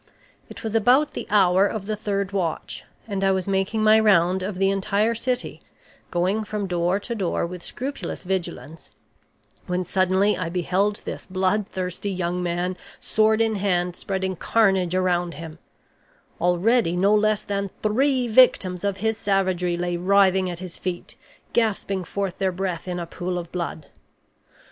"It 0.49 0.63
was 0.63 0.73
about 0.73 1.11
the 1.11 1.27
hour 1.29 1.67
of 1.67 1.85
the 1.85 1.95
third 1.95 2.31
watch, 2.31 2.83
and 3.07 3.23
I 3.23 3.29
was 3.31 3.47
making 3.47 3.83
my 3.83 3.99
round 3.99 4.41
of 4.41 4.57
the 4.57 4.71
entire 4.71 5.13
city, 5.13 5.61
going 6.09 6.43
from 6.43 6.65
door 6.65 6.99
to 7.01 7.13
door 7.13 7.45
with 7.45 7.61
scrupulous 7.61 8.23
vigilance, 8.23 8.89
when 9.67 9.85
suddenly 9.85 10.35
I 10.35 10.49
beheld 10.49 11.01
this 11.05 11.27
bloodthirsty 11.27 12.09
young 12.09 12.41
man, 12.41 12.77
sword 12.99 13.41
in 13.41 13.57
hand, 13.57 13.95
spreading 13.95 14.35
carnage 14.35 14.95
around 14.95 15.35
him; 15.35 15.59
already, 16.39 16.95
no 16.95 17.13
less 17.13 17.43
than 17.43 17.69
three 17.83 18.27
victims 18.27 18.83
of 18.83 18.97
his 18.97 19.19
savagery 19.19 19.77
lay 19.77 19.97
writhing 19.97 20.49
at 20.49 20.57
his 20.57 20.79
feet, 20.79 21.15
gasping 21.53 22.03
forth 22.03 22.39
their 22.39 22.51
breath 22.51 22.87
in 22.87 22.97
a 22.99 23.05
pool 23.05 23.37
of 23.37 23.51
blood. 23.51 23.85